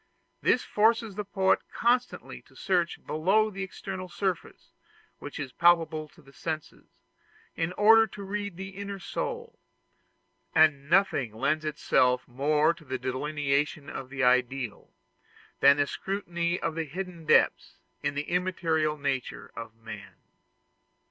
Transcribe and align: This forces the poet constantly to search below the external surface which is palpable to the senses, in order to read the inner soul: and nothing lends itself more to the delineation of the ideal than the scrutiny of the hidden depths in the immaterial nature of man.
This 0.41 0.63
forces 0.63 1.13
the 1.13 1.23
poet 1.23 1.59
constantly 1.71 2.41
to 2.47 2.55
search 2.55 3.05
below 3.05 3.51
the 3.51 3.61
external 3.61 4.09
surface 4.09 4.71
which 5.19 5.39
is 5.39 5.51
palpable 5.51 6.07
to 6.07 6.23
the 6.23 6.33
senses, 6.33 6.87
in 7.55 7.71
order 7.73 8.07
to 8.07 8.23
read 8.23 8.57
the 8.57 8.69
inner 8.69 8.97
soul: 8.97 9.59
and 10.55 10.89
nothing 10.89 11.35
lends 11.35 11.65
itself 11.65 12.27
more 12.27 12.73
to 12.73 12.83
the 12.83 12.97
delineation 12.97 13.91
of 13.91 14.09
the 14.09 14.23
ideal 14.23 14.89
than 15.59 15.77
the 15.77 15.85
scrutiny 15.85 16.59
of 16.59 16.73
the 16.73 16.85
hidden 16.85 17.27
depths 17.27 17.75
in 18.01 18.15
the 18.15 18.23
immaterial 18.27 18.97
nature 18.97 19.51
of 19.55 19.75
man. 19.75 20.15